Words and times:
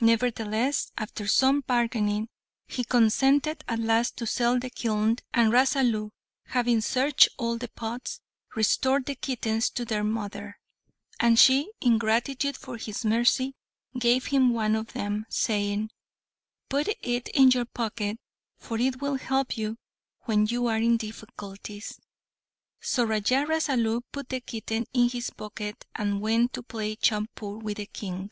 Nevertheless, 0.00 0.90
after 0.96 1.26
some 1.26 1.60
bargaining, 1.60 2.30
he 2.66 2.82
consented 2.82 3.62
at 3.68 3.78
last 3.78 4.16
to 4.16 4.26
sell 4.26 4.58
the 4.58 4.70
kiln, 4.70 5.18
and 5.34 5.52
Rasalu, 5.52 6.12
having 6.46 6.80
searched 6.80 7.28
all 7.36 7.58
the 7.58 7.68
pots, 7.68 8.22
restored 8.56 9.04
the 9.04 9.14
kittens 9.16 9.68
to 9.68 9.84
their 9.84 10.02
mother, 10.02 10.58
and 11.20 11.38
she, 11.38 11.70
in 11.78 11.98
gratitude 11.98 12.56
for 12.56 12.78
his 12.78 13.04
mercy, 13.04 13.54
gave 13.98 14.28
him 14.28 14.54
one 14.54 14.74
of 14.74 14.94
them, 14.94 15.26
saying, 15.28 15.90
"Put 16.70 16.88
it 17.02 17.28
in 17.28 17.50
your 17.50 17.66
pocket, 17.66 18.18
for 18.56 18.78
it 18.78 19.02
will 19.02 19.16
help 19.16 19.58
you 19.58 19.76
when 20.22 20.46
you 20.46 20.68
are 20.68 20.78
in 20.78 20.96
difficulties." 20.96 22.00
So 22.80 23.04
Raja 23.04 23.44
Rasalu 23.46 24.04
put 24.10 24.30
the 24.30 24.40
kitten 24.40 24.86
in 24.94 25.10
his 25.10 25.28
pocket, 25.28 25.84
and 25.94 26.22
went 26.22 26.54
to 26.54 26.62
play 26.62 26.96
chaupur 26.96 27.58
with 27.62 27.76
the 27.76 27.84
King. 27.84 28.30